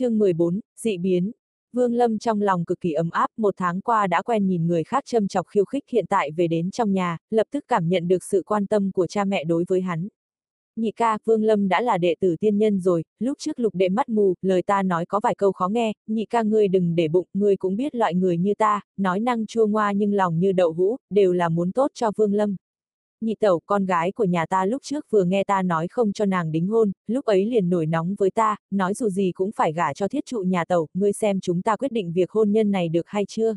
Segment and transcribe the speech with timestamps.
[0.00, 1.32] chương 14, dị biến.
[1.72, 4.84] Vương Lâm trong lòng cực kỳ ấm áp, một tháng qua đã quen nhìn người
[4.84, 8.08] khác châm chọc khiêu khích hiện tại về đến trong nhà, lập tức cảm nhận
[8.08, 10.08] được sự quan tâm của cha mẹ đối với hắn.
[10.76, 13.88] Nhị ca, Vương Lâm đã là đệ tử tiên nhân rồi, lúc trước lục đệ
[13.88, 17.08] mắt mù, lời ta nói có vài câu khó nghe, nhị ca ngươi đừng để
[17.08, 20.52] bụng, ngươi cũng biết loại người như ta, nói năng chua ngoa nhưng lòng như
[20.52, 22.56] đậu hũ, đều là muốn tốt cho Vương Lâm.
[23.20, 26.24] Nhị tẩu, con gái của nhà ta lúc trước vừa nghe ta nói không cho
[26.24, 29.72] nàng đính hôn, lúc ấy liền nổi nóng với ta, nói dù gì cũng phải
[29.72, 32.70] gả cho thiết trụ nhà tẩu, ngươi xem chúng ta quyết định việc hôn nhân
[32.70, 33.54] này được hay chưa?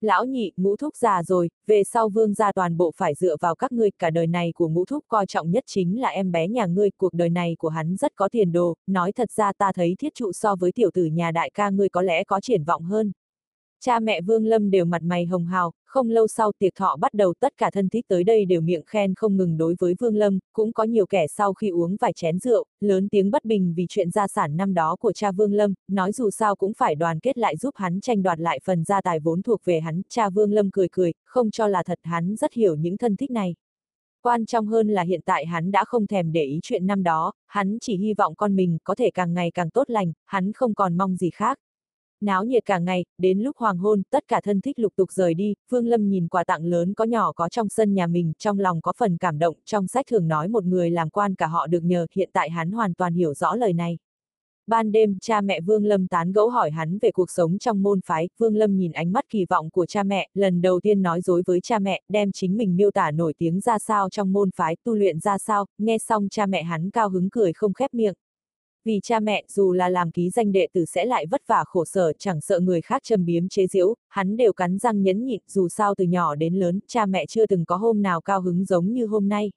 [0.00, 3.54] Lão nhị, ngũ thúc già rồi, về sau vương gia toàn bộ phải dựa vào
[3.54, 6.48] các ngươi, cả đời này của ngũ thúc coi trọng nhất chính là em bé
[6.48, 9.72] nhà ngươi, cuộc đời này của hắn rất có tiền đồ, nói thật ra ta
[9.72, 12.64] thấy thiết trụ so với tiểu tử nhà đại ca ngươi có lẽ có triển
[12.64, 13.12] vọng hơn.
[13.84, 17.14] Cha mẹ Vương Lâm đều mặt mày hồng hào, không lâu sau tiệc thọ bắt
[17.14, 20.16] đầu tất cả thân thích tới đây đều miệng khen không ngừng đối với Vương
[20.16, 23.74] Lâm, cũng có nhiều kẻ sau khi uống vài chén rượu, lớn tiếng bất bình
[23.76, 26.94] vì chuyện gia sản năm đó của cha Vương Lâm, nói dù sao cũng phải
[26.94, 30.02] đoàn kết lại giúp hắn tranh đoạt lại phần gia tài vốn thuộc về hắn,
[30.08, 33.30] cha Vương Lâm cười cười, không cho là thật hắn rất hiểu những thân thích
[33.30, 33.54] này.
[34.22, 37.32] Quan trọng hơn là hiện tại hắn đã không thèm để ý chuyện năm đó,
[37.46, 40.74] hắn chỉ hy vọng con mình có thể càng ngày càng tốt lành, hắn không
[40.74, 41.58] còn mong gì khác
[42.20, 45.34] náo nhiệt cả ngày, đến lúc hoàng hôn, tất cả thân thích lục tục rời
[45.34, 48.58] đi, Vương Lâm nhìn quà tặng lớn có nhỏ có trong sân nhà mình, trong
[48.58, 51.66] lòng có phần cảm động, trong sách thường nói một người làm quan cả họ
[51.66, 53.98] được nhờ, hiện tại hắn hoàn toàn hiểu rõ lời này.
[54.66, 58.00] Ban đêm, cha mẹ Vương Lâm tán gẫu hỏi hắn về cuộc sống trong môn
[58.06, 61.20] phái, Vương Lâm nhìn ánh mắt kỳ vọng của cha mẹ, lần đầu tiên nói
[61.20, 64.50] dối với cha mẹ, đem chính mình miêu tả nổi tiếng ra sao trong môn
[64.56, 67.94] phái, tu luyện ra sao, nghe xong cha mẹ hắn cao hứng cười không khép
[67.94, 68.14] miệng.
[68.84, 71.84] Vì cha mẹ dù là làm ký danh đệ tử sẽ lại vất vả khổ
[71.84, 75.40] sở chẳng sợ người khác châm biếm chế giễu, hắn đều cắn răng nhẫn nhịn
[75.46, 78.64] dù sao từ nhỏ đến lớn, cha mẹ chưa từng có hôm nào cao hứng
[78.64, 79.50] giống như hôm nay.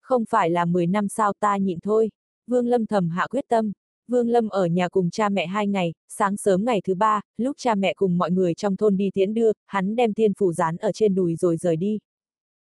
[0.00, 2.10] Không phải là 10 năm sao ta nhịn thôi.
[2.46, 3.72] Vương Lâm thầm hạ quyết tâm.
[4.08, 7.56] Vương Lâm ở nhà cùng cha mẹ hai ngày, sáng sớm ngày thứ ba, lúc
[7.58, 10.76] cha mẹ cùng mọi người trong thôn đi tiễn đưa, hắn đem tiên phủ dán
[10.76, 11.98] ở trên đùi rồi rời đi.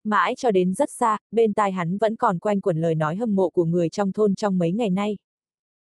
[0.04, 3.34] Mãi cho đến rất xa, bên tai hắn vẫn còn quanh quẩn lời nói hâm
[3.34, 5.16] mộ của người trong thôn trong mấy ngày nay.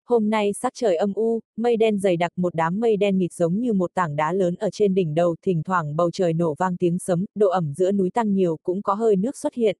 [0.09, 3.33] Hôm nay sắc trời âm u, mây đen dày đặc một đám mây đen nghịt
[3.33, 6.55] giống như một tảng đá lớn ở trên đỉnh đầu, thỉnh thoảng bầu trời nổ
[6.59, 9.77] vang tiếng sấm, độ ẩm giữa núi tăng nhiều cũng có hơi nước xuất hiện.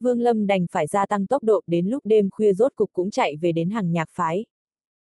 [0.00, 3.10] Vương Lâm đành phải gia tăng tốc độ đến lúc đêm khuya rốt cục cũng
[3.10, 4.44] chạy về đến hàng nhạc phái.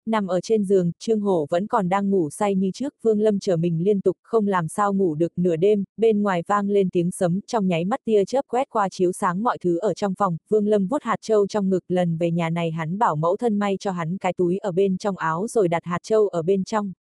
[0.07, 3.39] Nằm ở trên giường, Trương Hổ vẫn còn đang ngủ say như trước, Vương Lâm
[3.39, 6.91] trở mình liên tục, không làm sao ngủ được nửa đêm, bên ngoài vang lên
[6.91, 10.15] tiếng sấm, trong nháy mắt tia chớp quét qua chiếu sáng mọi thứ ở trong
[10.15, 13.37] phòng, Vương Lâm vuốt hạt châu trong ngực, lần về nhà này hắn bảo mẫu
[13.37, 16.43] thân may cho hắn cái túi ở bên trong áo rồi đặt hạt châu ở
[16.43, 16.93] bên trong.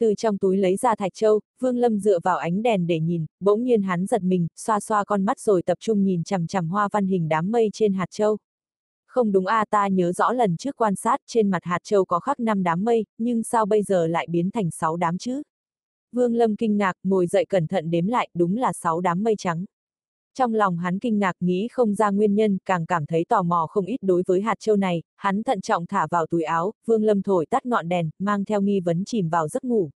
[0.00, 3.26] Từ trong túi lấy ra thạch châu, Vương Lâm dựa vào ánh đèn để nhìn,
[3.40, 6.68] bỗng nhiên hắn giật mình, xoa xoa con mắt rồi tập trung nhìn chằm chằm
[6.68, 8.36] hoa văn hình đám mây trên hạt châu.
[9.16, 12.04] Không đúng a à, ta nhớ rõ lần trước quan sát trên mặt hạt châu
[12.04, 15.42] có khắc năm đám mây, nhưng sao bây giờ lại biến thành sáu đám chứ?
[16.12, 19.34] Vương Lâm kinh ngạc, ngồi dậy cẩn thận đếm lại, đúng là sáu đám mây
[19.38, 19.64] trắng.
[20.34, 23.66] Trong lòng hắn kinh ngạc nghĩ không ra nguyên nhân, càng cảm thấy tò mò
[23.70, 27.04] không ít đối với hạt châu này, hắn thận trọng thả vào túi áo, Vương
[27.04, 29.90] Lâm thổi tắt ngọn đèn, mang theo nghi vấn chìm vào giấc ngủ.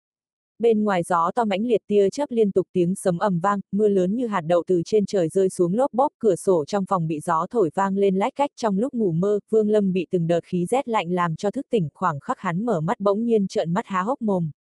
[0.61, 3.89] Bên ngoài gió to mãnh liệt tia chớp liên tục tiếng sấm ầm vang, mưa
[3.89, 7.07] lớn như hạt đậu từ trên trời rơi xuống lốp bốp, cửa sổ trong phòng
[7.07, 10.27] bị gió thổi vang lên lách cách trong lúc ngủ mơ, Vương Lâm bị từng
[10.27, 13.47] đợt khí rét lạnh làm cho thức tỉnh, khoảng khắc hắn mở mắt bỗng nhiên
[13.47, 14.51] trợn mắt há hốc mồm.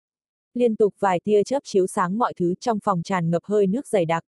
[0.55, 3.87] Liên tục vài tia chớp chiếu sáng mọi thứ trong phòng tràn ngập hơi nước
[3.87, 4.25] dày đặc.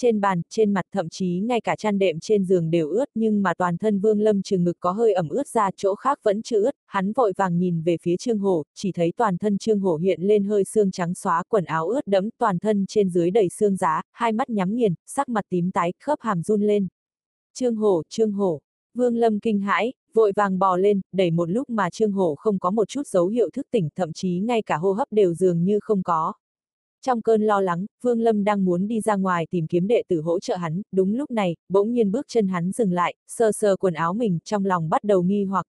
[0.00, 3.42] Trên bàn, trên mặt thậm chí ngay cả chăn đệm trên giường đều ướt nhưng
[3.42, 6.42] mà toàn thân Vương Lâm trừ ngực có hơi ẩm ướt ra chỗ khác vẫn
[6.42, 9.80] chưa ướt, hắn vội vàng nhìn về phía Trương Hổ, chỉ thấy toàn thân Trương
[9.80, 13.30] Hổ hiện lên hơi xương trắng xóa quần áo ướt đẫm toàn thân trên dưới
[13.30, 16.88] đầy xương giá, hai mắt nhắm nghiền, sắc mặt tím tái, khớp hàm run lên.
[17.54, 18.60] Trương Hổ, Trương Hổ,
[18.94, 22.58] Vương Lâm kinh hãi, vội vàng bò lên, đẩy một lúc mà Trương Hổ không
[22.58, 25.64] có một chút dấu hiệu thức tỉnh thậm chí ngay cả hô hấp đều dường
[25.64, 26.32] như không có.
[27.02, 30.20] Trong cơn lo lắng, Vương Lâm đang muốn đi ra ngoài tìm kiếm đệ tử
[30.20, 33.76] hỗ trợ hắn, đúng lúc này, bỗng nhiên bước chân hắn dừng lại, sờ sờ
[33.76, 35.66] quần áo mình, trong lòng bắt đầu nghi hoặc.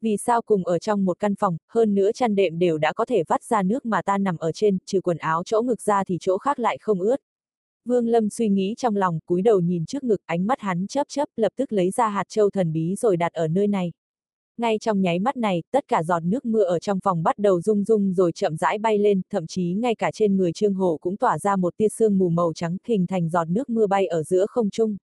[0.00, 3.04] Vì sao cùng ở trong một căn phòng, hơn nữa chăn đệm đều đã có
[3.04, 6.04] thể vắt ra nước mà ta nằm ở trên, trừ quần áo chỗ ngực ra
[6.04, 7.16] thì chỗ khác lại không ướt.
[7.84, 11.06] Vương Lâm suy nghĩ trong lòng, cúi đầu nhìn trước ngực, ánh mắt hắn chớp
[11.08, 13.92] chớp, lập tức lấy ra hạt châu thần bí rồi đặt ở nơi này.
[14.58, 17.60] Ngay trong nháy mắt này, tất cả giọt nước mưa ở trong phòng bắt đầu
[17.60, 20.98] rung rung rồi chậm rãi bay lên, thậm chí ngay cả trên người Trương Hổ
[21.00, 24.06] cũng tỏa ra một tia sương mù màu trắng, hình thành giọt nước mưa bay
[24.06, 24.96] ở giữa không trung.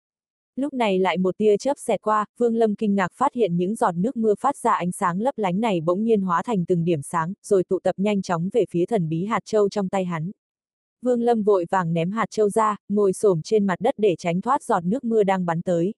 [0.57, 3.75] Lúc này lại một tia chớp xẹt qua, Vương Lâm kinh ngạc phát hiện những
[3.75, 6.85] giọt nước mưa phát ra ánh sáng lấp lánh này bỗng nhiên hóa thành từng
[6.85, 10.05] điểm sáng, rồi tụ tập nhanh chóng về phía thần bí hạt châu trong tay
[10.05, 10.31] hắn.
[11.03, 14.41] Vương Lâm vội vàng ném hạt châu ra, ngồi xổm trên mặt đất để tránh
[14.41, 15.95] thoát giọt nước mưa đang bắn tới.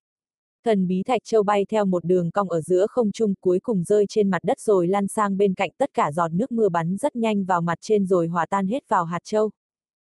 [0.65, 3.85] Thần bí thạch châu bay theo một đường cong ở giữa không trung cuối cùng
[3.85, 6.97] rơi trên mặt đất rồi lan sang bên cạnh tất cả giọt nước mưa bắn
[6.97, 9.51] rất nhanh vào mặt trên rồi hòa tan hết vào hạt châu.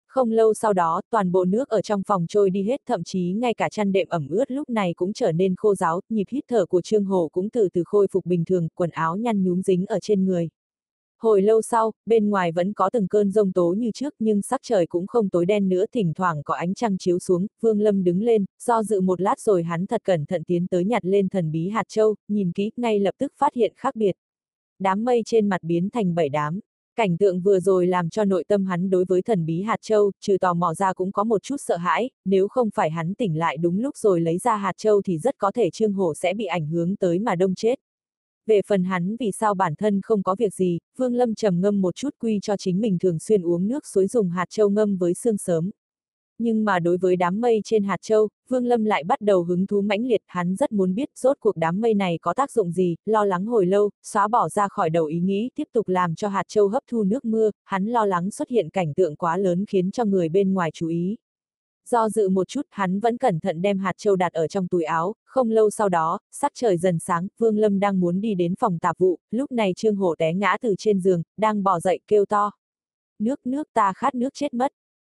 [0.07, 3.33] Không lâu sau đó, toàn bộ nước ở trong phòng trôi đi hết thậm chí
[3.37, 6.43] ngay cả chăn đệm ẩm ướt lúc này cũng trở nên khô ráo, nhịp hít
[6.47, 9.61] thở của Trương hồ cũng từ từ khôi phục bình thường, quần áo nhăn nhúm
[9.61, 10.49] dính ở trên người.
[11.23, 14.61] Hồi lâu sau, bên ngoài vẫn có từng cơn rông tố như trước nhưng sắc
[14.63, 18.03] trời cũng không tối đen nữa thỉnh thoảng có ánh trăng chiếu xuống, Vương Lâm
[18.03, 21.29] đứng lên, do dự một lát rồi hắn thật cẩn thận tiến tới nhặt lên
[21.29, 24.11] thần bí hạt châu, nhìn kỹ ngay lập tức phát hiện khác biệt.
[24.79, 26.59] Đám mây trên mặt biến thành bảy đám.
[26.95, 30.11] Cảnh tượng vừa rồi làm cho nội tâm hắn đối với thần bí hạt châu,
[30.21, 33.37] trừ tò mò ra cũng có một chút sợ hãi, nếu không phải hắn tỉnh
[33.37, 36.33] lại đúng lúc rồi lấy ra hạt châu thì rất có thể Trương Hổ sẽ
[36.33, 37.79] bị ảnh hưởng tới mà đông chết.
[38.45, 41.81] Về phần hắn vì sao bản thân không có việc gì, Vương Lâm trầm ngâm
[41.81, 44.97] một chút quy cho chính mình thường xuyên uống nước suối dùng hạt châu ngâm
[44.97, 45.71] với xương sớm.
[46.39, 49.67] Nhưng mà đối với đám mây trên hạt châu, Vương Lâm lại bắt đầu hứng
[49.67, 52.71] thú mãnh liệt, hắn rất muốn biết rốt cuộc đám mây này có tác dụng
[52.71, 56.15] gì, lo lắng hồi lâu, xóa bỏ ra khỏi đầu ý nghĩ tiếp tục làm
[56.15, 59.37] cho hạt châu hấp thu nước mưa, hắn lo lắng xuất hiện cảnh tượng quá
[59.37, 61.15] lớn khiến cho người bên ngoài chú ý.
[61.89, 64.83] Do dự một chút, hắn vẫn cẩn thận đem hạt châu đặt ở trong túi
[64.83, 68.53] áo, không lâu sau đó, sắc trời dần sáng, Vương Lâm đang muốn đi đến
[68.59, 71.99] phòng tạp vụ, lúc này Trương Hổ té ngã từ trên giường, đang bỏ dậy
[72.07, 72.51] kêu to.
[73.19, 74.71] Nước nước ta khát nước chết mất.